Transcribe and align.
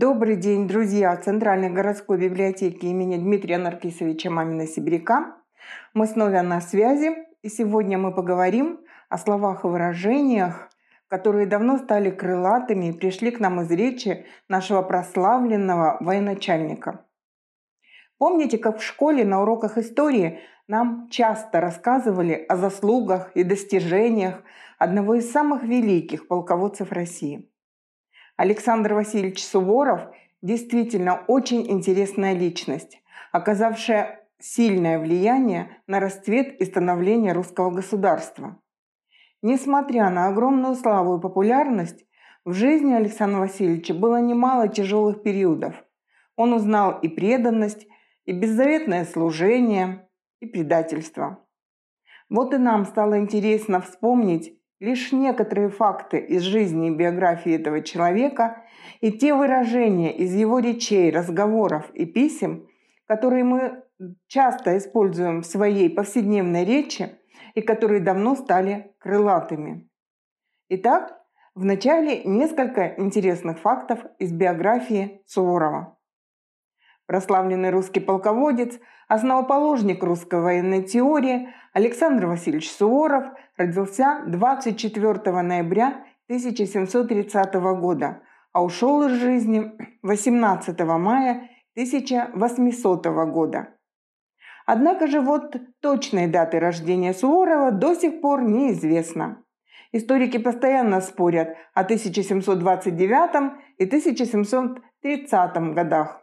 Добрый 0.00 0.36
день, 0.36 0.66
друзья 0.66 1.14
Центральной 1.14 1.68
городской 1.68 2.16
библиотеки 2.16 2.86
имени 2.86 3.18
Дмитрия 3.18 3.58
Наркисовича 3.58 4.30
Мамина-Сибиряка. 4.30 5.36
Мы 5.92 6.06
снова 6.06 6.40
на 6.40 6.62
связи, 6.62 7.18
и 7.42 7.50
сегодня 7.50 7.98
мы 7.98 8.14
поговорим 8.14 8.80
о 9.10 9.18
словах 9.18 9.64
и 9.64 9.66
выражениях, 9.66 10.70
которые 11.08 11.44
давно 11.46 11.76
стали 11.76 12.08
крылатыми 12.08 12.86
и 12.86 12.92
пришли 12.92 13.30
к 13.30 13.40
нам 13.40 13.60
из 13.60 13.70
речи 13.70 14.24
нашего 14.48 14.80
прославленного 14.80 15.98
военачальника. 16.00 17.04
Помните, 18.16 18.56
как 18.56 18.78
в 18.78 18.82
школе 18.82 19.26
на 19.26 19.42
уроках 19.42 19.76
истории 19.76 20.38
нам 20.66 21.10
часто 21.10 21.60
рассказывали 21.60 22.46
о 22.48 22.56
заслугах 22.56 23.32
и 23.34 23.44
достижениях 23.44 24.42
одного 24.78 25.16
из 25.16 25.30
самых 25.30 25.62
великих 25.62 26.26
полководцев 26.26 26.90
России– 26.90 27.50
Александр 28.40 28.94
Васильевич 28.94 29.44
Суворов 29.44 30.00
действительно 30.40 31.24
очень 31.28 31.70
интересная 31.70 32.32
личность, 32.32 33.02
оказавшая 33.32 34.26
сильное 34.38 34.98
влияние 34.98 35.76
на 35.86 36.00
расцвет 36.00 36.58
и 36.58 36.64
становление 36.64 37.34
русского 37.34 37.70
государства. 37.70 38.58
Несмотря 39.42 40.08
на 40.08 40.28
огромную 40.28 40.74
славу 40.74 41.18
и 41.18 41.20
популярность, 41.20 42.06
в 42.46 42.54
жизни 42.54 42.94
Александра 42.94 43.40
Васильевича 43.40 43.92
было 43.92 44.22
немало 44.22 44.68
тяжелых 44.68 45.22
периодов. 45.22 45.74
Он 46.34 46.54
узнал 46.54 46.98
и 46.98 47.08
преданность, 47.08 47.86
и 48.24 48.32
беззаветное 48.32 49.04
служение, 49.04 50.08
и 50.40 50.46
предательство. 50.46 51.44
Вот 52.30 52.54
и 52.54 52.56
нам 52.56 52.86
стало 52.86 53.18
интересно 53.18 53.82
вспомнить 53.82 54.58
лишь 54.80 55.12
некоторые 55.12 55.68
факты 55.68 56.18
из 56.18 56.42
жизни 56.42 56.88
и 56.88 56.94
биографии 56.94 57.54
этого 57.54 57.82
человека 57.82 58.64
и 59.00 59.12
те 59.12 59.34
выражения 59.34 60.16
из 60.16 60.34
его 60.34 60.58
речей, 60.58 61.10
разговоров 61.12 61.90
и 61.92 62.06
писем, 62.06 62.66
которые 63.06 63.44
мы 63.44 63.84
часто 64.26 64.76
используем 64.78 65.42
в 65.42 65.46
своей 65.46 65.90
повседневной 65.90 66.64
речи 66.64 67.18
и 67.54 67.60
которые 67.60 68.00
давно 68.00 68.34
стали 68.34 68.94
крылатыми. 68.98 69.88
Итак, 70.70 71.20
вначале 71.54 72.24
несколько 72.24 72.94
интересных 72.96 73.58
фактов 73.58 74.00
из 74.18 74.32
биографии 74.32 75.22
Суворова. 75.26 75.98
Прославленный 77.06 77.70
русский 77.70 78.00
полководец, 78.00 78.78
основоположник 79.10 80.04
русской 80.04 80.40
военной 80.40 80.84
теории 80.84 81.48
Александр 81.72 82.26
Васильевич 82.26 82.70
Суворов 82.70 83.24
родился 83.56 84.22
24 84.28 85.42
ноября 85.42 86.04
1730 86.28 87.54
года, 87.80 88.22
а 88.52 88.62
ушел 88.62 89.02
из 89.08 89.20
жизни 89.20 89.72
18 90.02 90.78
мая 90.80 91.50
1800 91.74 93.06
года. 93.32 93.74
Однако 94.64 95.08
же 95.08 95.20
вот 95.20 95.56
точной 95.80 96.28
даты 96.28 96.60
рождения 96.60 97.12
Суворова 97.12 97.72
до 97.72 97.96
сих 97.96 98.20
пор 98.20 98.42
неизвестно. 98.42 99.42
Историки 99.90 100.38
постоянно 100.38 101.00
спорят 101.00 101.56
о 101.74 101.80
1729 101.80 103.52
и 103.76 103.84
1730 103.86 105.74
годах. 105.74 106.19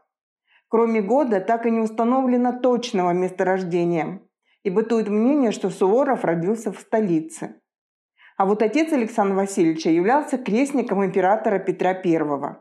Кроме 0.69 1.01
года 1.01 1.39
так 1.39 1.65
и 1.65 1.71
не 1.71 1.79
установлено 1.79 2.59
точного 2.59 3.11
месторождения, 3.11 4.21
и 4.63 4.69
бытует 4.69 5.07
мнение, 5.07 5.51
что 5.51 5.69
Суворов 5.69 6.25
родился 6.25 6.73
в 6.73 6.79
столице. 6.79 7.61
А 8.35 8.45
вот 8.45 8.61
отец 8.61 8.91
Александра 8.91 9.35
Васильевича 9.35 9.89
являлся 9.89 10.37
крестником 10.37 11.03
императора 11.05 11.59
Петра 11.59 11.91
I. 11.91 12.57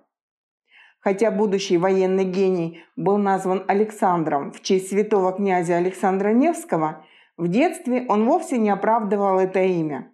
Хотя 1.00 1.30
будущий 1.30 1.78
военный 1.78 2.24
гений 2.24 2.82
был 2.96 3.18
назван 3.18 3.64
Александром 3.66 4.52
в 4.52 4.62
честь 4.62 4.88
святого 4.88 5.32
князя 5.32 5.76
Александра 5.76 6.30
Невского, 6.30 7.04
в 7.36 7.48
детстве 7.48 8.06
он 8.08 8.24
вовсе 8.24 8.56
не 8.56 8.70
оправдывал 8.70 9.38
это 9.38 9.62
имя. 9.62 10.12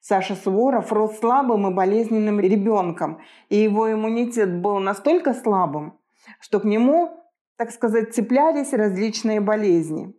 Саша 0.00 0.34
Суворов 0.34 0.92
рос 0.92 1.18
слабым 1.18 1.68
и 1.68 1.74
болезненным 1.74 2.40
ребенком, 2.40 3.20
и 3.48 3.56
его 3.56 3.90
иммунитет 3.92 4.60
был 4.60 4.78
настолько 4.78 5.32
слабым, 5.32 5.98
что 6.40 6.58
к 6.60 6.64
нему 6.64 7.19
так 7.60 7.72
сказать, 7.72 8.14
цеплялись 8.14 8.72
различные 8.72 9.38
болезни. 9.42 10.14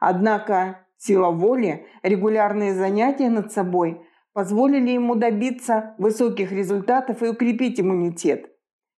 Однако 0.00 0.84
сила 0.96 1.30
воли, 1.30 1.86
регулярные 2.02 2.74
занятия 2.74 3.30
над 3.30 3.52
собой 3.52 4.04
позволили 4.32 4.90
ему 4.90 5.14
добиться 5.14 5.94
высоких 5.96 6.50
результатов 6.50 7.22
и 7.22 7.28
укрепить 7.28 7.78
иммунитет. 7.78 8.50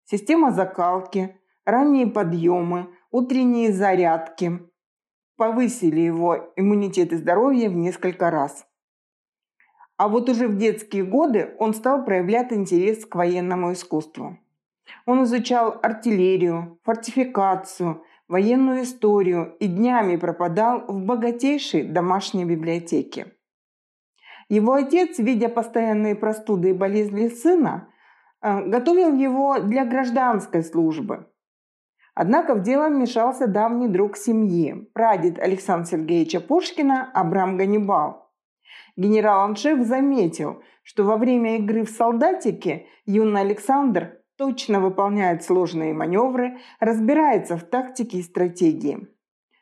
Система 0.05 0.51
закалки, 0.51 1.35
ранние 1.65 2.07
подъемы, 2.07 2.87
утренние 3.11 3.73
зарядки 3.73 4.61
повысили 5.35 5.99
его 5.99 6.53
иммунитет 6.55 7.11
и 7.11 7.17
здоровье 7.17 7.67
в 7.67 7.75
несколько 7.75 8.31
раз. 8.31 8.65
А 9.97 10.07
вот 10.07 10.29
уже 10.29 10.47
в 10.47 10.57
детские 10.57 11.03
годы 11.03 11.53
он 11.59 11.73
стал 11.73 12.05
проявлять 12.05 12.53
интерес 12.53 13.05
к 13.05 13.13
военному 13.15 13.73
искусству. 13.73 14.37
Он 15.05 15.23
изучал 15.23 15.79
артиллерию, 15.81 16.79
фортификацию, 16.83 18.03
военную 18.27 18.83
историю 18.83 19.55
и 19.59 19.67
днями 19.67 20.17
пропадал 20.17 20.85
в 20.87 21.01
богатейшей 21.01 21.83
домашней 21.83 22.45
библиотеке. 22.45 23.33
Его 24.49 24.73
отец, 24.73 25.19
видя 25.19 25.49
постоянные 25.49 26.15
простуды 26.15 26.69
и 26.69 26.73
болезни 26.73 27.27
сына, 27.27 27.89
э, 28.41 28.63
готовил 28.65 29.13
его 29.13 29.59
для 29.59 29.85
гражданской 29.85 30.63
службы. 30.63 31.27
Однако 32.15 32.55
в 32.55 32.63
дело 32.63 32.89
вмешался 32.89 33.45
давний 33.45 33.87
друг 33.87 34.17
семьи, 34.17 34.89
прадед 34.93 35.37
Александра 35.37 35.85
Сергеевича 35.85 36.39
Пушкина 36.39 37.11
Абрам 37.13 37.57
Ганнибал. 37.57 38.31
Генерал-аншеф 38.95 39.85
заметил, 39.85 40.63
что 40.81 41.03
во 41.03 41.17
время 41.17 41.57
игры 41.57 41.83
в 41.83 41.89
солдатике 41.89 42.87
юный 43.05 43.41
Александр 43.41 44.17
точно 44.37 44.79
выполняет 44.79 45.43
сложные 45.43 45.93
маневры, 45.93 46.59
разбирается 46.79 47.57
в 47.57 47.63
тактике 47.63 48.19
и 48.19 48.23
стратегии. 48.23 49.07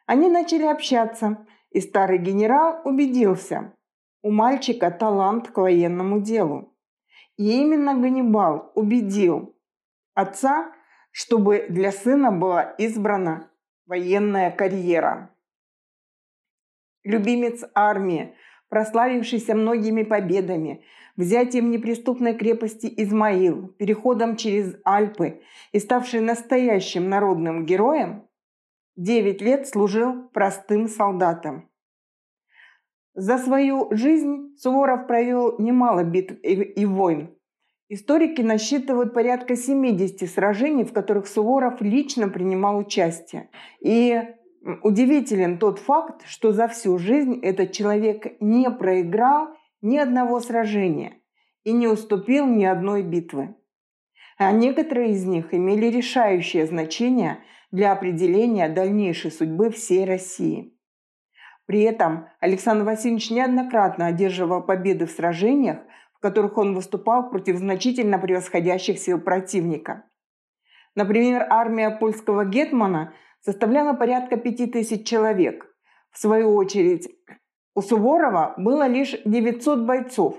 Они 0.06 0.30
начали 0.30 0.66
общаться, 0.66 1.46
и 1.72 1.82
старый 1.82 2.20
генерал 2.20 2.82
убедился, 2.84 3.74
у 4.22 4.32
мальчика 4.32 4.92
талант 4.92 5.50
к 5.50 5.58
военному 5.58 6.20
делу. 6.20 6.74
И 7.38 7.62
именно 7.62 7.94
Ганнибал 7.94 8.72
убедил 8.76 9.56
отца, 10.14 10.72
чтобы 11.12 11.68
для 11.70 11.92
сына 11.92 12.32
была 12.32 12.64
избрана 12.78 13.52
военная 13.86 14.52
карьера. 14.52 15.30
Любимец 17.04 17.64
армии, 17.74 18.36
прославившийся 18.70 19.54
многими 19.54 20.04
победами, 20.04 20.84
взятием 21.18 21.72
неприступной 21.72 22.34
крепости 22.36 22.92
Измаил, 22.98 23.68
переходом 23.68 24.36
через 24.36 24.76
Альпы 24.84 25.42
и 25.72 25.80
ставший 25.80 26.22
настоящим 26.22 27.10
народным 27.10 27.66
героем, 27.66 28.28
девять 28.96 29.42
лет 29.42 29.68
служил 29.68 30.30
простым 30.30 30.88
солдатом. 30.88 31.70
За 33.14 33.38
свою 33.38 33.88
жизнь 33.92 34.56
Суворов 34.58 35.08
провел 35.08 35.56
немало 35.58 36.04
битв 36.04 36.36
и 36.44 36.86
войн. 36.86 37.36
Историки 37.88 38.42
насчитывают 38.42 39.14
порядка 39.14 39.56
70 39.56 40.30
сражений, 40.30 40.84
в 40.84 40.92
которых 40.92 41.28
Суворов 41.28 41.82
лично 41.82 42.28
принимал 42.30 42.78
участие. 42.78 43.50
И 43.80 44.20
удивителен 44.82 45.60
тот 45.60 45.80
факт, 45.80 46.24
что 46.26 46.52
за 46.52 46.68
всю 46.68 46.98
жизнь 46.98 47.40
этот 47.42 47.72
человек 47.72 48.42
не 48.42 48.70
проиграл 48.72 49.50
ни 49.86 49.98
одного 49.98 50.40
сражения 50.40 51.14
и 51.64 51.72
не 51.72 51.88
уступил 51.88 52.48
ни 52.48 52.66
одной 52.66 53.04
битвы. 53.04 53.56
А 54.38 54.52
некоторые 54.52 55.12
из 55.12 55.26
них 55.26 55.54
имели 55.54 55.86
решающее 55.86 56.66
значение 56.66 57.38
для 57.72 57.92
определения 57.92 58.68
дальнейшей 58.68 59.32
судьбы 59.32 59.70
всей 59.70 60.06
России. 60.06 60.76
При 61.68 61.82
этом 61.82 62.28
Александр 62.40 62.84
Васильевич 62.84 63.30
неоднократно 63.30 64.08
одерживал 64.08 64.64
победы 64.64 65.06
в 65.06 65.12
сражениях, 65.12 65.78
в 66.14 66.20
которых 66.20 66.58
он 66.58 66.74
выступал 66.74 67.30
против 67.30 67.58
значительно 67.58 68.18
превосходящих 68.18 68.98
сил 68.98 69.20
противника. 69.22 70.06
Например, 70.96 71.46
армия 71.48 71.92
польского 71.92 72.44
гетмана 72.44 73.14
составляла 73.42 73.94
порядка 73.94 74.38
5000 74.38 75.08
человек. 75.08 75.68
В 76.10 76.18
свою 76.18 76.56
очередь, 76.56 77.10
у 77.76 77.82
Суворова 77.82 78.54
было 78.58 78.88
лишь 78.88 79.16
900 79.26 79.86
бойцов. 79.86 80.36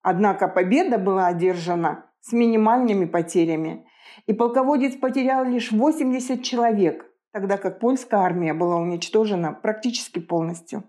Однако 0.00 0.48
победа 0.48 0.96
была 0.98 1.26
одержана 1.26 2.06
с 2.20 2.32
минимальными 2.32 3.04
потерями, 3.04 3.86
и 4.26 4.32
полководец 4.32 4.96
потерял 4.96 5.44
лишь 5.44 5.72
80 5.72 6.42
человек, 6.42 7.04
тогда 7.32 7.56
как 7.56 7.80
польская 7.80 8.20
армия 8.20 8.54
была 8.54 8.76
уничтожена 8.76 9.52
практически 9.52 10.20
полностью. 10.20 10.84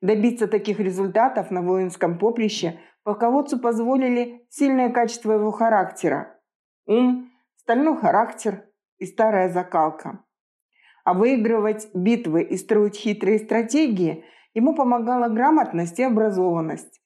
Добиться 0.00 0.46
таких 0.46 0.80
результатов 0.80 1.50
на 1.50 1.62
воинском 1.62 2.18
поприще 2.18 2.80
полководцу 3.04 3.58
позволили 3.58 4.46
сильное 4.48 4.90
качество 4.90 5.32
его 5.32 5.50
характера– 5.50 6.36
ум, 6.86 7.30
стальной 7.56 7.96
характер 7.96 8.64
и 8.98 9.06
старая 9.06 9.48
закалка. 9.50 10.24
А 11.04 11.14
выигрывать 11.14 11.88
битвы 11.94 12.42
и 12.42 12.56
строить 12.56 12.96
хитрые 12.96 13.38
стратегии 13.38 14.24
ему 14.58 14.74
помогала 14.74 15.28
грамотность 15.28 15.98
и 16.00 16.02
образованность. 16.02 17.00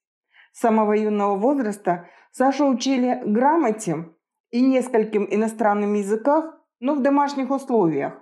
С 0.53 0.59
самого 0.59 0.93
юного 0.93 1.35
возраста 1.35 2.09
Сашу 2.31 2.67
учили 2.67 3.21
грамоте 3.25 4.09
и 4.49 4.61
нескольким 4.61 5.27
иностранным 5.29 5.93
языках, 5.93 6.45
но 6.79 6.95
в 6.95 7.01
домашних 7.01 7.51
условиях. 7.51 8.13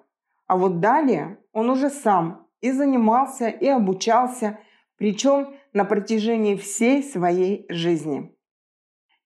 А 0.47 0.57
вот 0.57 0.81
далее 0.81 1.37
он 1.53 1.69
уже 1.69 1.89
сам 1.89 2.47
и 2.59 2.71
занимался, 2.71 3.47
и 3.47 3.67
обучался, 3.67 4.59
причем 4.97 5.55
на 5.73 5.85
протяжении 5.85 6.55
всей 6.55 7.01
своей 7.01 7.65
жизни. 7.69 8.35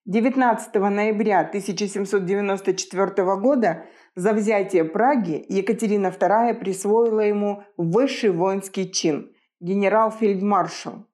19 0.04 0.74
ноября 0.74 1.40
1794 1.40 3.36
года 3.36 3.86
за 4.14 4.32
взятие 4.32 4.84
Праги 4.84 5.44
Екатерина 5.48 6.08
II 6.08 6.54
присвоила 6.54 7.20
ему 7.20 7.64
высший 7.76 8.30
воинский 8.30 8.90
чин– 8.90 9.32
генерал-фельдмаршал. 9.66 11.06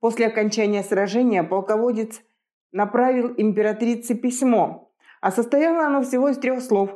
После 0.00 0.26
окончания 0.26 0.82
сражения 0.82 1.44
полководец 1.44 2.20
направил 2.72 3.32
императрице 3.36 4.14
письмо, 4.14 4.92
а 5.20 5.30
состояло 5.30 5.86
оно 5.86 6.02
всего 6.02 6.28
из 6.28 6.38
трех 6.38 6.60
слов 6.60 6.90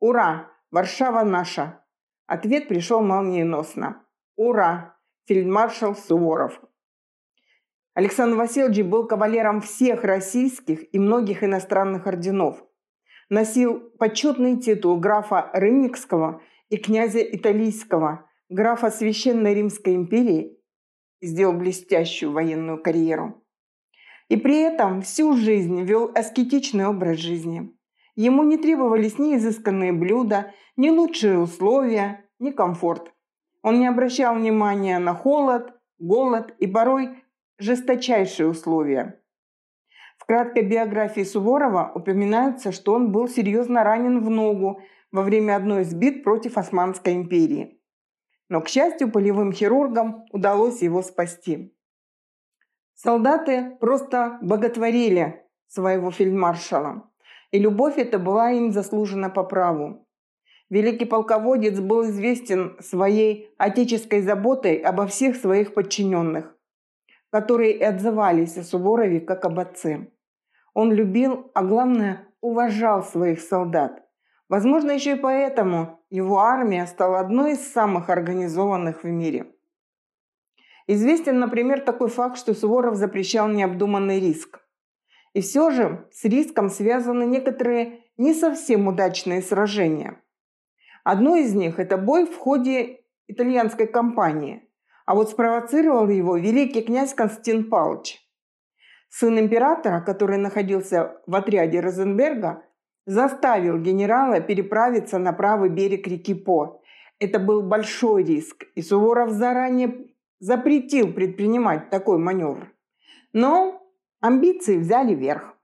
«Ура! 0.00 0.48
Варшава 0.70 1.24
наша!». 1.24 1.84
Ответ 2.26 2.68
пришел 2.68 3.00
молниеносно. 3.02 4.02
«Ура! 4.36 4.96
Фельдмаршал 5.26 5.94
Суворов!» 5.94 6.60
Александр 7.94 8.36
Васильевич 8.36 8.84
был 8.84 9.06
кавалером 9.06 9.60
всех 9.60 10.04
российских 10.04 10.92
и 10.94 10.98
многих 10.98 11.44
иностранных 11.44 12.06
орденов. 12.06 12.64
Носил 13.28 13.80
почетный 13.98 14.56
титул 14.56 14.98
графа 14.98 15.50
Рымникского 15.52 16.40
и 16.70 16.76
князя 16.76 17.20
Италийского, 17.20 18.29
графа 18.50 18.90
Священной 18.90 19.54
Римской 19.54 19.94
империи 19.94 20.58
сделал 21.22 21.54
блестящую 21.54 22.32
военную 22.32 22.82
карьеру. 22.82 23.44
И 24.28 24.36
при 24.36 24.60
этом 24.60 25.02
всю 25.02 25.36
жизнь 25.36 25.82
вел 25.82 26.10
аскетичный 26.14 26.86
образ 26.86 27.18
жизни. 27.18 27.72
Ему 28.16 28.42
не 28.42 28.58
требовались 28.58 29.18
ни 29.18 29.36
изысканные 29.36 29.92
блюда, 29.92 30.52
ни 30.76 30.90
лучшие 30.90 31.38
условия, 31.38 32.28
ни 32.38 32.50
комфорт. 32.50 33.12
Он 33.62 33.78
не 33.78 33.86
обращал 33.86 34.34
внимания 34.34 34.98
на 34.98 35.14
холод, 35.14 35.72
голод 35.98 36.54
и 36.58 36.66
порой 36.66 37.22
жесточайшие 37.58 38.48
условия. 38.48 39.22
В 40.18 40.26
краткой 40.26 40.62
биографии 40.62 41.22
Суворова 41.22 41.92
упоминается, 41.94 42.72
что 42.72 42.94
он 42.94 43.12
был 43.12 43.28
серьезно 43.28 43.84
ранен 43.84 44.20
в 44.20 44.30
ногу 44.30 44.80
во 45.12 45.22
время 45.22 45.56
одной 45.56 45.82
из 45.82 45.94
бит 45.94 46.24
против 46.24 46.56
Османской 46.56 47.14
империи. 47.14 47.79
Но, 48.50 48.60
к 48.60 48.68
счастью, 48.68 49.10
полевым 49.10 49.52
хирургам 49.54 50.26
удалось 50.30 50.82
его 50.82 51.00
спасти. 51.00 51.74
Солдаты 52.94 53.78
просто 53.80 54.38
боготворили 54.42 55.46
своего 55.68 56.10
фельдмаршала, 56.10 57.10
и 57.50 57.58
любовь 57.58 57.96
эта 57.96 58.18
была 58.18 58.50
им 58.50 58.72
заслужена 58.72 59.30
по 59.30 59.44
праву. 59.44 60.06
Великий 60.68 61.06
полководец 61.06 61.80
был 61.80 62.02
известен 62.02 62.76
своей 62.80 63.54
отеческой 63.56 64.20
заботой 64.20 64.76
обо 64.76 65.06
всех 65.06 65.36
своих 65.36 65.72
подчиненных 65.72 66.54
которые 67.30 67.72
и 67.72 67.82
отзывались 67.82 68.56
о 68.58 68.64
Суворове 68.64 69.20
как 69.20 69.44
об 69.44 69.58
отце. 69.58 70.08
Он 70.74 70.92
любил, 70.92 71.50
а 71.54 71.62
главное, 71.62 72.28
уважал 72.40 73.02
своих 73.02 73.40
солдат. 73.40 74.04
Возможно, 74.50 74.90
еще 74.90 75.12
и 75.12 75.18
поэтому 75.18 76.04
его 76.10 76.40
армия 76.40 76.86
стала 76.86 77.20
одной 77.20 77.52
из 77.52 77.72
самых 77.72 78.10
организованных 78.10 79.04
в 79.04 79.06
мире. 79.06 79.46
Известен, 80.86 81.38
например, 81.38 81.80
такой 81.80 82.08
факт, 82.08 82.36
что 82.36 82.52
Суворов 82.52 82.96
запрещал 82.96 83.48
необдуманный 83.48 84.20
риск. 84.20 84.60
И 85.32 85.40
все 85.40 85.70
же 85.70 86.06
с 86.12 86.24
риском 86.24 86.68
связаны 86.68 87.24
некоторые 87.24 88.00
не 88.18 88.34
совсем 88.34 88.88
удачные 88.88 89.40
сражения. 89.40 90.20
Одно 91.04 91.36
из 91.36 91.54
них– 91.54 91.78
это 91.78 91.96
бой 91.96 92.26
в 92.26 92.36
ходе 92.36 93.00
итальянской 93.26 93.86
кампании– 93.86 94.66
а 95.10 95.14
вот 95.16 95.28
спровоцировал 95.28 96.08
его 96.08 96.36
великий 96.36 96.82
князь 96.82 97.14
Константин 97.14 97.68
Павлович. 97.68 98.20
Сын 99.08 99.40
императора, 99.40 100.00
который 100.00 100.38
находился 100.38 101.20
в 101.26 101.34
отряде 101.34 101.80
Розенберга, 101.80 102.62
заставил 103.10 103.76
генерала 103.78 104.40
переправиться 104.40 105.18
на 105.18 105.32
правый 105.32 105.68
берег 105.68 106.06
реки 106.06 106.32
По. 106.32 106.80
Это 107.18 107.40
был 107.40 107.60
большой 107.60 108.22
риск, 108.22 108.66
и 108.76 108.82
Суворов 108.82 109.30
заранее 109.30 110.14
запретил 110.38 111.12
предпринимать 111.12 111.90
такой 111.90 112.18
маневр. 112.18 112.72
Но 113.32 113.82
амбиции 114.20 114.78
взяли 114.78 115.14
верх. 115.14 115.54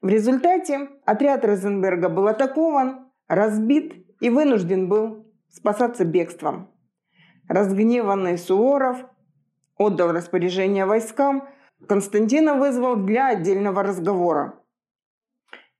В 0.00 0.08
результате 0.08 0.88
отряд 1.04 1.44
Розенберга 1.44 2.08
был 2.08 2.28
атакован, 2.28 3.10
разбит 3.28 4.06
и 4.20 4.30
вынужден 4.30 4.88
был 4.88 5.26
спасаться 5.50 6.06
бегством. 6.06 6.70
Разгневанный 7.46 8.38
Суворов 8.38 9.04
отдал 9.76 10.12
распоряжение 10.12 10.86
войскам, 10.86 11.46
Константина 11.86 12.54
вызвал 12.54 12.96
для 12.96 13.28
отдельного 13.28 13.82
разговора. 13.82 14.58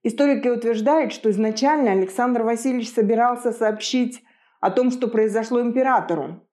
Историки 0.06 0.46
утверждают, 0.46 1.12
что 1.12 1.32
изначально 1.32 1.90
Александр 1.90 2.44
Васильевич 2.44 2.92
собирался 2.92 3.50
сообщить 3.50 4.22
о 4.60 4.70
том, 4.70 4.92
что 4.92 5.08
произошло 5.08 5.60
императору, 5.60 6.46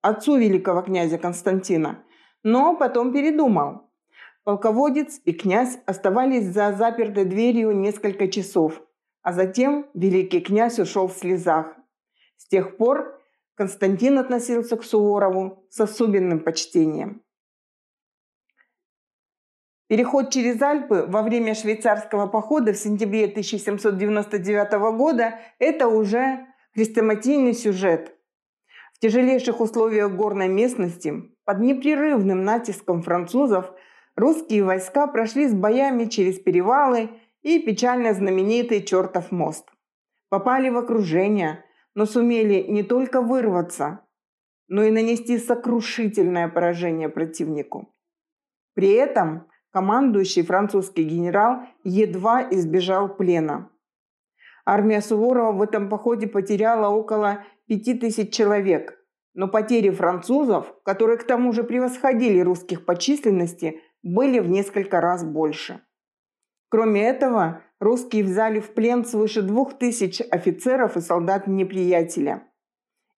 отцу 0.00 0.38
великого 0.38 0.80
князя 0.80 1.18
Константина, 1.18 2.02
но 2.42 2.74
потом 2.74 3.12
передумал. 3.12 3.90
Полководец 4.44 5.20
и 5.26 5.34
князь 5.34 5.78
оставались 5.84 6.46
за 6.46 6.72
запертой 6.72 7.26
дверью 7.26 7.76
несколько 7.76 8.28
часов, 8.28 8.80
а 9.20 9.34
затем 9.34 9.90
великий 9.92 10.40
князь 10.40 10.78
ушел 10.78 11.08
в 11.08 11.12
слезах. 11.12 11.76
С 12.38 12.48
тех 12.48 12.78
пор 12.78 13.20
Константин 13.56 14.16
относился 14.16 14.78
к 14.78 14.82
Суворову 14.82 15.66
с 15.68 15.78
особенным 15.80 16.40
почтением. 16.40 17.25
Переход 19.88 20.32
через 20.32 20.60
Альпы 20.60 21.04
во 21.06 21.22
время 21.22 21.54
швейцарского 21.54 22.26
похода 22.26 22.72
в 22.72 22.76
сентябре 22.76 23.26
1799 23.26 24.72
года– 24.96 25.38
это 25.60 25.86
уже 25.86 26.46
хрестоматийный 26.74 27.54
сюжет. 27.54 28.16
В 28.94 28.98
тяжелейших 28.98 29.60
условиях 29.60 30.12
горной 30.12 30.48
местности, 30.48 31.30
под 31.44 31.60
непрерывным 31.60 32.42
натиском 32.42 33.02
французов, 33.02 33.70
русские 34.16 34.64
войска 34.64 35.06
прошли 35.06 35.46
с 35.46 35.54
боями 35.54 36.06
через 36.06 36.40
перевалы 36.40 37.10
и 37.42 37.60
печально 37.60 38.12
знаменитый 38.12 38.82
Чертов 38.82 39.30
мост. 39.30 39.68
Попали 40.30 40.68
в 40.68 40.78
окружение, 40.78 41.64
но 41.94 42.06
сумели 42.06 42.64
не 42.68 42.82
только 42.82 43.22
вырваться, 43.22 44.00
но 44.66 44.82
и 44.82 44.90
нанести 44.90 45.38
сокрушительное 45.38 46.48
поражение 46.48 47.08
противнику. 47.08 47.94
При 48.74 48.90
этом 48.90 49.46
командующий 49.76 50.42
французский 50.42 51.02
генерал 51.02 51.58
едва 51.84 52.48
избежал 52.50 53.14
плена. 53.14 53.68
Армия 54.64 55.02
Суворова 55.02 55.52
в 55.52 55.60
этом 55.60 55.90
походе 55.90 56.26
потеряла 56.26 56.88
около 56.88 57.44
5000 57.68 58.32
человек, 58.32 58.98
но 59.34 59.48
потери 59.48 59.90
французов, 59.90 60.72
которые 60.82 61.18
к 61.18 61.24
тому 61.24 61.52
же 61.52 61.62
превосходили 61.62 62.40
русских 62.40 62.86
по 62.86 62.96
численности, 62.96 63.82
были 64.02 64.38
в 64.38 64.48
несколько 64.48 65.02
раз 65.02 65.24
больше. 65.24 65.82
Кроме 66.70 67.06
этого, 67.06 67.60
русские 67.78 68.24
взяли 68.24 68.60
в 68.60 68.72
плен 68.72 69.04
свыше 69.04 69.42
двух 69.42 69.74
тысяч 69.74 70.22
офицеров 70.30 70.96
и 70.96 71.02
солдат 71.02 71.46
неприятеля. 71.46 72.44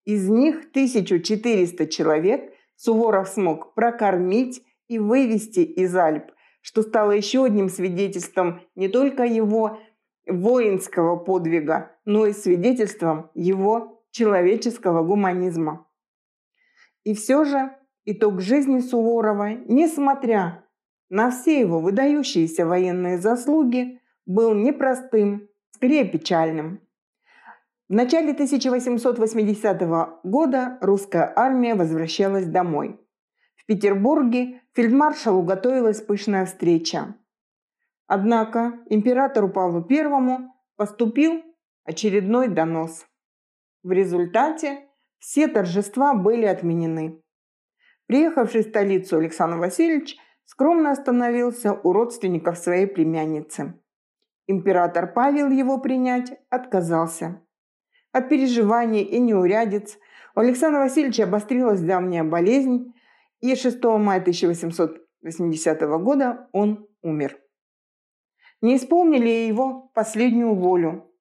Из 0.05 0.29
них 0.29 0.71
1400 0.71 1.87
человек 1.87 2.53
Суворов 2.75 3.29
смог 3.29 3.75
прокормить 3.75 4.65
и 4.89 4.99
вывести 4.99 5.61
из 5.61 5.95
Альп, 5.95 6.33
что 6.69 6.83
стало 6.83 7.13
еще 7.13 7.47
одним 7.47 7.71
свидетельством 7.71 8.61
не 8.75 8.89
только 8.89 9.25
его 9.25 9.79
воинского 10.27 11.17
подвига, 11.17 11.93
но 12.05 12.27
и 12.27 12.35
свидетельством 12.35 13.31
его 13.33 14.03
человеческого 14.11 15.03
гуманизма. 15.03 15.87
И 17.05 17.15
все 17.15 17.47
же 17.47 17.75
итог 18.05 18.43
жизни 18.43 18.81
Суворова, 18.81 19.55
несмотря 19.65 20.63
на 21.09 21.31
все 21.31 21.59
его 21.59 21.81
выдающиеся 21.81 22.67
военные 22.67 23.17
заслуги, 23.17 24.03
был 24.27 24.53
непростым, 24.53 25.49
скорее 25.71 26.05
печальным. 26.05 26.83
В 27.89 27.95
начале 27.95 28.33
1880 28.33 29.89
года 30.23 30.77
русская 30.83 31.33
армия 31.35 31.75
возвращалась 31.75 32.45
домой. 32.45 33.01
В 33.57 33.65
Петербурге 33.65 34.61
фельдмаршалу 34.79 35.43
готовилась 35.43 36.01
пышная 36.01 36.47
встреча. 36.47 37.17
Однако 38.07 38.79
императору 38.89 39.49
Павлу 39.49 39.85
I 39.91 40.39
поступил 40.77 41.43
очередной 41.83 42.47
донос. 42.47 43.05
В 43.83 43.91
результате 43.91 44.87
все 45.19 45.49
торжества 45.49 46.15
были 46.15 46.45
отменены. 46.45 47.21
Приехавший 48.07 48.63
в 48.63 48.69
столицу 48.69 49.17
Александр 49.17 49.57
Васильевич 49.57 50.17
скромно 50.45 50.93
остановился 50.93 51.73
у 51.73 51.93
родственников 51.93 52.57
своей 52.57 52.87
племянницы. 52.87 53.75
Император 54.47 55.13
Павел 55.13 55.51
его 55.51 55.79
принять 55.79 56.39
отказался. 56.51 57.43
От 58.13 58.29
переживаний 58.29 59.03
и 59.03 59.19
неурядиц 59.19 59.99
у 60.37 60.39
Александра 60.39 60.79
Васильевича 60.79 61.25
обострилась 61.25 61.81
давняя 61.81 62.23
болезнь, 62.23 62.95
и 63.41 63.55
6 63.55 63.83
мая 63.85 64.21
1880 64.21 65.81
года 66.01 66.49
он 66.53 66.87
умер. 67.03 67.39
Не 68.61 68.77
исполнили 68.77 69.29
его 69.29 69.91
последнюю 69.95 70.55
волю. 70.55 71.13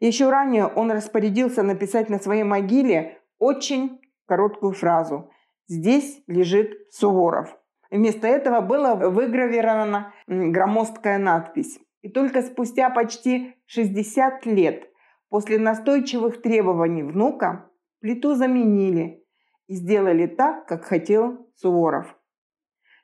Еще 0.00 0.30
ранее 0.30 0.66
он 0.66 0.90
распорядился 0.90 1.62
написать 1.62 2.08
на 2.08 2.18
своей 2.18 2.44
могиле 2.44 3.18
очень 3.38 4.00
короткую 4.26 4.72
фразу 4.72 5.30
«Здесь 5.68 6.22
лежит 6.26 6.92
Суворов». 6.92 7.56
Вместо 7.90 8.26
этого 8.26 8.60
была 8.60 8.94
выгравирована 8.94 10.12
громоздкая 10.26 11.18
надпись. 11.18 11.78
И 12.02 12.08
только 12.08 12.42
спустя 12.42 12.90
почти 12.90 13.56
60 13.66 14.46
лет 14.46 14.88
после 15.28 15.58
настойчивых 15.58 16.40
требований 16.40 17.02
внука 17.02 17.70
плиту 18.00 18.34
заменили 18.34 19.25
и 19.66 19.74
сделали 19.74 20.26
так, 20.26 20.66
как 20.66 20.84
хотел 20.84 21.50
Суворов. 21.56 22.16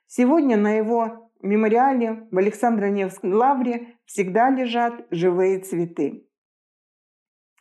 Сегодня 0.07 0.57
на 0.57 0.73
его 0.77 1.31
мемориале 1.41 2.27
в 2.31 2.37
Александро-Невской 2.37 3.31
лавре 3.31 3.97
всегда 4.05 4.49
лежат 4.49 5.05
живые 5.11 5.59
цветы. 5.59 6.27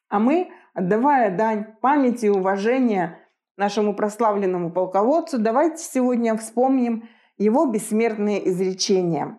А 0.09 0.19
мы, 0.19 0.51
отдавая 0.75 1.37
дань 1.37 1.75
памяти 1.81 2.27
и 2.27 2.31
уважения 2.31 3.19
нашему 3.57 3.95
прославленному 3.95 4.71
полководцу, 4.71 5.39
давайте 5.39 5.83
сегодня 5.83 6.37
вспомним 6.37 7.09
его 7.39 7.67
бессмертные 7.67 8.49
изречения. 8.49 9.39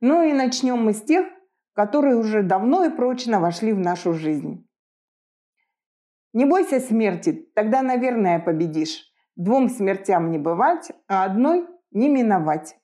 Ну 0.00 0.22
и 0.22 0.32
начнем 0.32 0.78
мы 0.78 0.94
с 0.94 1.02
тех, 1.02 1.26
которые 1.74 2.16
уже 2.16 2.42
давно 2.42 2.84
и 2.84 2.90
прочно 2.90 3.40
вошли 3.40 3.72
в 3.72 3.78
нашу 3.78 4.12
жизнь. 4.12 4.66
Не 6.32 6.46
бойся 6.46 6.80
смерти, 6.80 7.48
тогда, 7.54 7.82
наверное, 7.82 8.38
победишь. 8.38 9.04
Двум 9.36 9.68
смертям 9.68 10.30
не 10.30 10.38
бывать, 10.38 10.90
а 11.08 11.24
одной 11.24 11.66
не 11.90 12.08
миновать. 12.08 12.76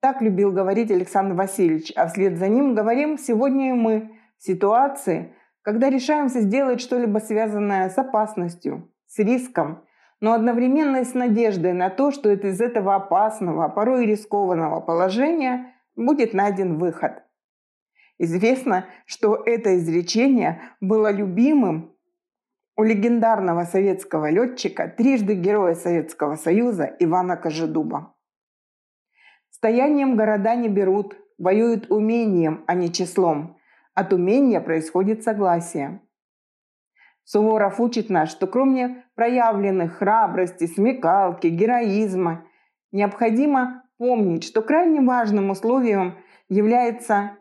Так 0.00 0.22
любил 0.22 0.50
говорить 0.50 0.90
Александр 0.90 1.34
Васильевич, 1.34 1.92
а 1.94 2.06
вслед 2.06 2.38
за 2.38 2.48
ним 2.48 2.74
говорим 2.74 3.18
сегодня 3.18 3.70
и 3.70 3.72
мы 3.72 4.12
в 4.38 4.42
ситуации, 4.42 5.34
когда 5.60 5.90
решаемся 5.90 6.40
сделать 6.40 6.80
что-либо 6.80 7.18
связанное 7.18 7.90
с 7.90 7.98
опасностью, 7.98 8.90
с 9.06 9.18
риском, 9.18 9.84
но 10.20 10.32
одновременно 10.32 11.04
с 11.04 11.12
надеждой 11.12 11.74
на 11.74 11.90
то, 11.90 12.10
что 12.10 12.30
из 12.30 12.60
этого 12.62 12.94
опасного, 12.94 13.66
а 13.66 13.68
порой 13.68 14.06
рискованного 14.06 14.80
положения 14.80 15.74
будет 15.96 16.32
найден 16.32 16.78
выход. 16.78 17.22
Известно, 18.18 18.86
что 19.04 19.42
это 19.44 19.76
изречение 19.76 20.62
было 20.80 21.12
любимым 21.12 21.94
у 22.80 22.82
легендарного 22.82 23.64
советского 23.64 24.30
летчика, 24.30 24.88
трижды 24.88 25.34
героя 25.34 25.74
Советского 25.74 26.36
Союза 26.36 26.96
Ивана 26.98 27.36
Кожедуба. 27.36 28.14
Стоянием 29.50 30.16
города 30.16 30.54
не 30.54 30.70
берут, 30.70 31.14
воюют 31.36 31.90
умением, 31.90 32.64
а 32.66 32.72
не 32.72 32.90
числом. 32.90 33.58
От 33.92 34.14
умения 34.14 34.62
происходит 34.62 35.22
согласие. 35.22 36.00
Суворов 37.24 37.80
учит 37.80 38.08
нас, 38.08 38.30
что 38.30 38.46
кроме 38.46 39.04
проявленных 39.14 39.98
храбрости, 39.98 40.66
смекалки, 40.66 41.48
героизма, 41.48 42.46
необходимо 42.92 43.82
помнить, 43.98 44.44
что 44.44 44.62
крайне 44.62 45.02
важным 45.02 45.50
условием 45.50 46.14
является 46.48 47.36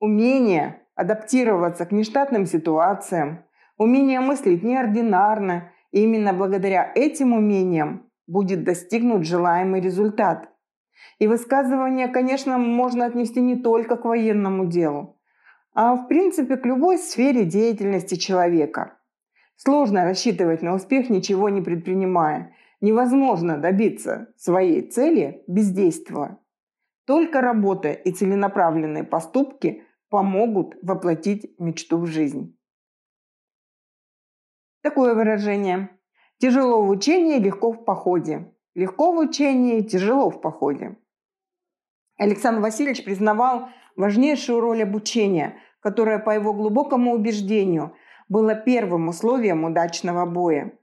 умение 0.00 0.82
адаптироваться 0.96 1.86
к 1.86 1.92
нештатным 1.92 2.44
ситуациям, 2.44 3.45
умение 3.76 4.20
мыслить 4.20 4.62
неординарно, 4.62 5.72
и 5.92 6.02
именно 6.02 6.32
благодаря 6.32 6.90
этим 6.94 7.32
умениям 7.32 8.10
будет 8.26 8.64
достигнут 8.64 9.24
желаемый 9.24 9.80
результат. 9.80 10.50
И 11.18 11.26
высказывание, 11.26 12.08
конечно, 12.08 12.58
можно 12.58 13.06
отнести 13.06 13.40
не 13.40 13.56
только 13.56 13.96
к 13.96 14.04
военному 14.04 14.66
делу, 14.66 15.18
а 15.72 15.94
в 15.94 16.08
принципе 16.08 16.56
к 16.56 16.66
любой 16.66 16.98
сфере 16.98 17.44
деятельности 17.44 18.16
человека. 18.16 18.98
Сложно 19.56 20.04
рассчитывать 20.04 20.62
на 20.62 20.74
успех, 20.74 21.08
ничего 21.08 21.48
не 21.48 21.62
предпринимая. 21.62 22.54
Невозможно 22.82 23.56
добиться 23.56 24.28
своей 24.36 24.82
цели 24.82 25.42
бездействуя. 25.46 26.38
Только 27.06 27.40
работа 27.40 27.92
и 27.92 28.12
целенаправленные 28.12 29.04
поступки 29.04 29.82
помогут 30.10 30.76
воплотить 30.82 31.54
мечту 31.58 31.98
в 31.98 32.06
жизнь. 32.06 32.55
Такое 34.86 35.14
выражение. 35.14 35.88
Тяжело 36.38 36.80
в 36.80 36.90
учении, 36.90 37.40
легко 37.40 37.72
в 37.72 37.84
походе. 37.84 38.54
Легко 38.76 39.10
в 39.10 39.18
учении, 39.18 39.80
тяжело 39.80 40.30
в 40.30 40.40
походе. 40.40 40.96
Александр 42.16 42.60
Васильевич 42.60 43.04
признавал 43.04 43.68
важнейшую 43.96 44.60
роль 44.60 44.84
обучения, 44.84 45.56
которое, 45.80 46.20
по 46.20 46.30
его 46.30 46.52
глубокому 46.52 47.14
убеждению, 47.14 47.96
было 48.28 48.54
первым 48.54 49.08
условием 49.08 49.64
удачного 49.64 50.24
боя. 50.24 50.78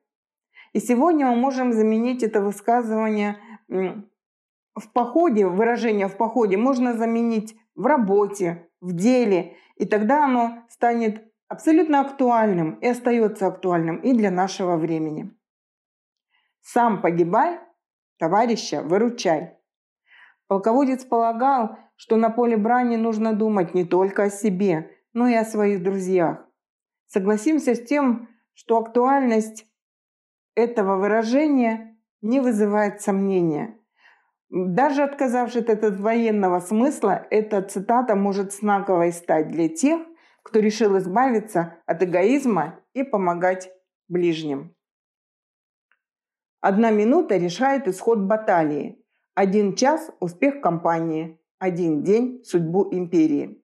И 0.73 0.81
сегодня 0.81 1.27
мы 1.27 1.37
можем 1.37 1.71
заменить 1.71 2.23
это 2.23 2.41
высказывание 2.41 3.37
в 3.69 4.91
походе, 4.91 5.47
выражение 5.47 6.09
в 6.09 6.17
походе 6.17 6.57
можно 6.57 6.93
заменить 6.93 7.55
в 7.73 7.85
работе, 7.85 8.67
в 8.81 8.91
деле, 8.91 9.55
и 9.77 9.85
тогда 9.85 10.25
оно 10.25 10.65
станет 10.67 11.32
абсолютно 11.53 12.01
актуальным 12.01 12.73
и 12.81 12.87
остается 12.87 13.47
актуальным 13.47 13.97
и 13.97 14.13
для 14.13 14.31
нашего 14.31 14.75
времени. 14.75 15.31
Сам 16.61 17.01
погибай, 17.01 17.59
товарища 18.17 18.81
выручай. 18.81 19.57
Полководец 20.47 21.05
полагал, 21.05 21.77
что 21.95 22.17
на 22.17 22.29
поле 22.29 22.57
брани 22.57 22.95
нужно 22.95 23.33
думать 23.33 23.73
не 23.73 23.85
только 23.85 24.23
о 24.23 24.29
себе, 24.29 24.89
но 25.13 25.27
и 25.27 25.35
о 25.35 25.45
своих 25.45 25.83
друзьях. 25.83 26.43
Согласимся 27.05 27.75
с 27.75 27.83
тем, 27.83 28.29
что 28.53 28.79
актуальность 28.79 29.67
этого 30.55 30.97
выражения 30.97 31.97
не 32.21 32.39
вызывает 32.39 33.01
сомнения– 33.01 33.77
даже 34.55 35.01
отказавшись 35.01 35.67
от 35.67 35.99
военного 35.99 36.59
смысла, 36.59 37.25
эта 37.31 37.63
цитата 37.63 38.15
может 38.15 38.53
знаковой 38.53 39.11
стать 39.11 39.47
для 39.47 39.67
тех, 39.67 39.99
кто 40.43 40.59
решил 40.59 40.97
избавиться 40.97 41.77
от 41.85 42.03
эгоизма 42.03 42.79
и 42.93 43.03
помогать 43.03 43.71
ближним. 44.07 44.75
Одна 46.61 46.91
минута 46.91 47.37
решает 47.37 47.87
исход 47.87 48.19
баталии, 48.19 49.03
один 49.33 49.75
час– 49.75 50.11
успех 50.19 50.61
кампании, 50.61 51.39
один 51.59 52.03
день– 52.03 52.43
судьбу 52.45 52.87
империи. 52.93 53.61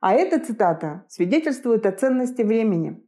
А 0.00 0.14
эта 0.14 0.38
цитата 0.38 1.04
свидетельствует 1.08 1.86
о 1.86 1.92
ценности 1.92 2.42
времени. 2.42 3.02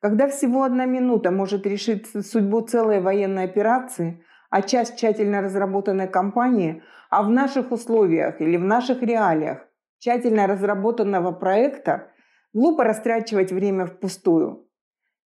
Когда 0.00 0.28
всего 0.28 0.64
одна 0.64 0.84
минута 0.84 1.30
может 1.30 1.66
решить 1.66 2.06
судьбу 2.26 2.60
целой 2.60 3.00
военной 3.00 3.44
операции– 3.44 4.22
а 4.50 4.62
часть 4.62 4.96
тщательно 4.96 5.40
разработанной 5.40 6.08
кампании, 6.08 6.82
а 7.10 7.22
в 7.22 7.30
наших 7.30 7.70
условиях 7.72 8.40
или 8.40 8.56
в 8.56 8.64
наших 8.64 9.02
реалиях 9.02 9.66
тщательно 9.98 10.46
разработанного 10.46 11.32
проекта 11.32 12.12
глупо 12.52 12.84
растрачивать 12.84 13.52
время 13.52 13.86
впустую. 13.86 14.68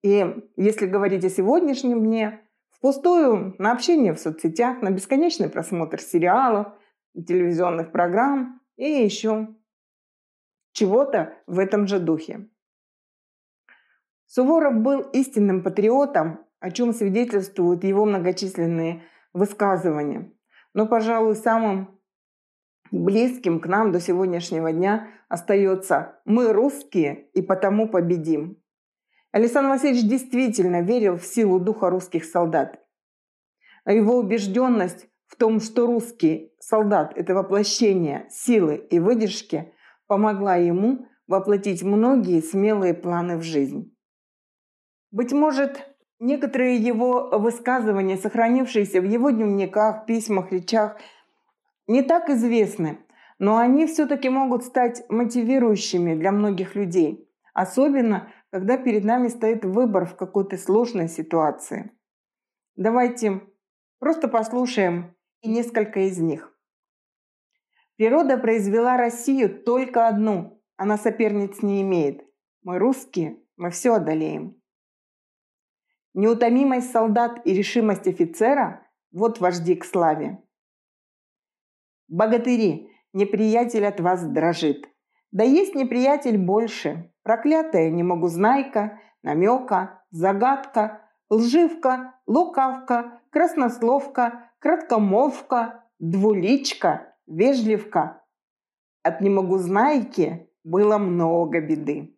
И 0.03 0.25
если 0.55 0.85
говорить 0.85 1.25
о 1.25 1.29
сегодняшнем 1.29 2.03
дне, 2.03 2.41
впустую 2.69 3.55
на 3.57 3.71
общение 3.71 4.13
в 4.13 4.19
соцсетях, 4.19 4.81
на 4.81 4.91
бесконечный 4.91 5.49
просмотр 5.49 5.99
сериалов, 5.99 6.67
телевизионных 7.15 7.91
программ 7.91 8.61
и 8.75 8.85
еще 8.85 9.55
чего-то 10.71 11.33
в 11.47 11.57
этом 11.57 11.87
же 11.87 11.99
духе. 11.99 12.47
Суворов 14.27 14.75
был 14.75 15.01
истинным 15.01 15.63
патриотом 15.63 16.47
о 16.59 16.71
чем 16.71 16.93
свидетельствуют 16.93 17.83
его 17.83 18.05
многочисленные 18.05 19.03
высказывания. 19.33 20.31
Но, 20.73 20.87
пожалуй, 20.87 21.35
самым 21.35 21.96
близким 22.91 23.59
к 23.59 23.67
нам 23.67 23.91
до 23.91 23.99
сегодняшнего 23.99 24.71
дня 24.71 25.07
остается 25.29 26.19
«Мы 26.25 26.53
русские 26.53 27.29
и 27.33 27.41
потому 27.41 27.87
победим». 27.87 28.61
Александр 29.31 29.69
Васильевич 29.69 30.09
действительно 30.09 30.81
верил 30.81 31.17
в 31.17 31.25
силу 31.25 31.59
духа 31.59 31.89
русских 31.89 32.25
солдат. 32.25 32.79
А 33.83 33.91
его 33.91 34.17
убежденность 34.17 35.07
в 35.27 35.35
том, 35.35 35.59
что 35.59 35.85
русский 35.85 36.53
солдат– 36.59 37.13
это 37.15 37.35
воплощение 37.35 38.27
силы 38.29 38.75
и 38.75 38.99
выдержки, 38.99 39.73
помогла 40.07 40.55
ему 40.55 41.07
воплотить 41.27 41.83
многие 41.83 42.41
смелые 42.41 42.93
планы 42.93 43.37
в 43.37 43.43
жизнь. 43.43 43.93
Быть 45.11 45.33
может, 45.33 45.85
некоторые 46.19 46.77
его 46.77 47.29
высказывания, 47.37 48.17
сохранившиеся 48.17 49.01
в 49.01 49.05
его 49.05 49.29
дневниках, 49.29 50.05
письмах, 50.05 50.51
речах, 50.51 50.97
не 51.87 52.01
так 52.01 52.29
известны, 52.29 52.99
но 53.39 53.57
они 53.57 53.87
все-таки 53.87 54.29
могут 54.29 54.63
стать 54.63 55.03
мотивирующими 55.09 56.15
для 56.15 56.31
многих 56.31 56.75
людей, 56.75 57.29
особенно 57.53 58.31
когда 58.51 58.77
перед 58.77 59.03
нами 59.03 59.27
стоит 59.27 59.65
выбор 59.65 60.05
в 60.05 60.15
какой-то 60.15 60.57
сложной 60.57 61.07
ситуации. 61.07 61.91
Давайте 62.75 63.41
просто 63.99 64.27
послушаем 64.27 65.15
и 65.41 65.49
несколько 65.49 66.01
из 66.01 66.17
них. 66.19 66.53
Природа 67.95 68.37
произвела 68.37 68.97
Россию 68.97 69.63
только 69.63 70.07
одну, 70.07 70.61
она 70.75 70.97
соперниц 70.97 71.63
не 71.63 71.81
имеет. 71.81 72.23
Мы 72.61 72.77
русские, 72.77 73.41
мы 73.55 73.71
все 73.71 73.95
одолеем. 73.95 74.61
Неутомимость 76.13 76.91
солдат 76.91 77.41
и 77.45 77.53
решимость 77.53 78.07
офицера– 78.07 78.87
вот 79.11 79.39
вожди 79.39 79.75
к 79.75 79.85
славе. 79.85 80.43
Богатыри, 82.07 82.89
неприятель 83.13 83.85
от 83.85 83.99
вас 83.99 84.25
дрожит. 84.25 84.89
Да 85.31 85.43
есть 85.43 85.75
неприятель 85.75 86.37
больше. 86.37 87.11
Проклятая 87.23 87.89
не 87.89 88.03
могу 88.03 88.27
знайка, 88.27 88.99
намека, 89.23 90.03
загадка, 90.11 91.01
лживка, 91.29 92.15
лукавка, 92.25 93.21
краснословка, 93.29 94.51
краткомовка, 94.59 95.83
двуличка, 95.99 97.13
вежливка. 97.27 98.23
От 99.03 99.21
не 99.21 99.29
могу 99.29 99.57
знайки 99.57 100.49
было 100.63 100.97
много 100.97 101.59
беды. 101.61 102.17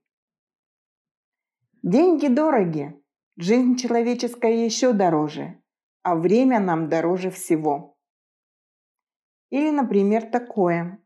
Деньги 1.82 2.28
дороги, 2.28 3.02
жизнь 3.38 3.76
человеческая 3.78 4.66
еще 4.66 4.92
дороже, 4.94 5.62
а 6.04 6.16
время 6.16 6.60
нам 6.60 6.90
дороже 6.90 7.32
всего. 7.32 7.98
Или, 9.50 9.72
например, 9.72 10.30
такое. 10.30 11.00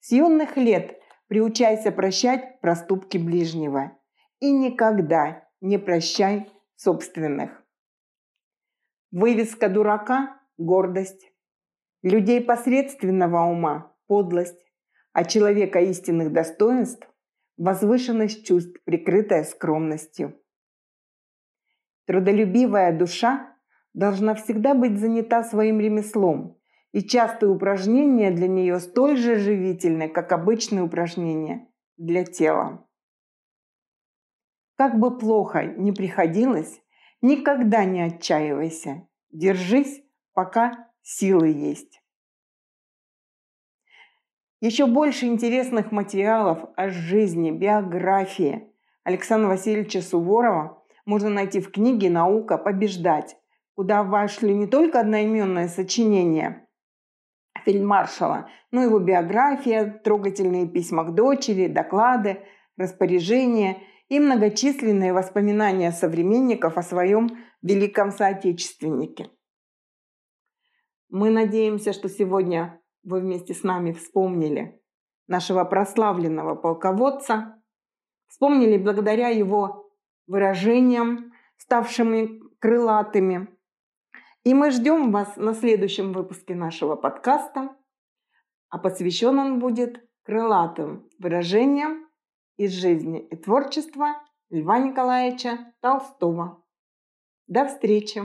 С 0.00 0.12
юных 0.12 0.56
лет 0.56 0.98
приучайся 1.28 1.92
прощать 1.92 2.60
проступки 2.60 3.16
ближнего 3.18 3.96
и 4.40 4.50
никогда 4.50 5.48
не 5.60 5.78
прощай 5.78 6.50
собственных. 6.74 7.62
Вывеска 9.10 9.68
дурака– 9.68 10.40
гордость. 10.58 11.32
Людей 12.02 12.40
посредственного 12.40 13.44
ума– 13.46 13.94
подлость, 14.06 14.60
а 15.12 15.24
человека 15.24 15.80
истинных 15.80 16.32
достоинств– 16.32 17.08
возвышенность 17.56 18.46
чувств, 18.46 18.78
прикрытая 18.84 19.44
скромностью. 19.44 20.38
Трудолюбивая 22.06 22.96
душа 22.96 23.56
должна 23.94 24.34
всегда 24.34 24.74
быть 24.74 24.98
занята 24.98 25.42
своим 25.42 25.80
ремеслом, 25.80 26.55
и 26.96 27.06
частые 27.06 27.50
упражнения 27.50 28.30
для 28.30 28.48
нее 28.48 28.80
столь 28.80 29.18
же 29.18 29.36
живительны, 29.36 30.08
как 30.08 30.32
обычные 30.32 30.82
упражнения 30.82 31.68
для 31.98 32.24
тела. 32.24 32.88
Как 34.78 34.98
бы 34.98 35.18
плохо 35.18 35.66
ни 35.66 35.90
приходилось, 35.90 36.80
никогда 37.20 37.84
не 37.84 38.00
отчаивайся. 38.00 39.06
Держись, 39.30 40.02
пока 40.32 40.88
силы 41.02 41.48
есть. 41.48 42.00
Еще 44.62 44.86
больше 44.86 45.26
интересных 45.26 45.92
материалов 45.92 46.64
о 46.76 46.88
жизни, 46.88 47.50
биографии 47.50 48.72
Александра 49.04 49.48
Васильевича 49.48 50.00
Суворова 50.00 50.82
можно 51.04 51.28
найти 51.28 51.60
в 51.60 51.70
книге 51.70 52.08
«Наука 52.08 52.56
побеждать», 52.56 53.36
куда 53.74 54.02
вошли 54.02 54.54
не 54.54 54.66
только 54.66 55.00
одноименное 55.00 55.68
сочинение– 55.68 56.62
фельдмаршала, 57.66 58.48
но 58.70 58.82
его 58.82 58.98
биография, 59.00 60.00
трогательные 60.04 60.66
письма 60.66 61.04
к 61.04 61.14
дочери, 61.14 61.66
доклады, 61.66 62.42
распоряжения 62.76 63.82
и 64.08 64.20
многочисленные 64.20 65.12
воспоминания 65.12 65.90
современников 65.90 66.78
о 66.78 66.82
своем 66.82 67.28
великом 67.62 68.12
соотечественнике. 68.12 69.30
Мы 71.08 71.30
надеемся, 71.30 71.92
что 71.92 72.08
сегодня 72.08 72.80
вы 73.02 73.20
вместе 73.20 73.52
с 73.52 73.62
нами 73.64 73.92
вспомнили 73.92 74.80
нашего 75.26 75.64
прославленного 75.64 76.54
полководца, 76.54 77.60
вспомнили 78.28 78.78
благодаря 78.78 79.28
его 79.28 79.90
выражениям, 80.26 81.32
ставшими 81.56 82.40
крылатыми– 82.60 83.48
и 84.46 84.54
мы 84.54 84.70
ждем 84.70 85.10
вас 85.10 85.36
на 85.36 85.54
следующем 85.54 86.12
выпуске 86.12 86.54
нашего 86.54 86.94
подкаста, 86.94 87.76
а 88.68 88.78
посвящен 88.78 89.36
он 89.40 89.58
будет 89.58 90.08
крылатым 90.22 91.10
выражениям 91.18 92.08
из 92.56 92.70
жизни 92.70 93.26
и 93.26 93.34
творчества 93.34 94.22
Льва 94.50 94.78
Николаевича 94.78 95.74
Толстого. 95.80 96.64
До 97.48 97.66
встречи! 97.66 98.22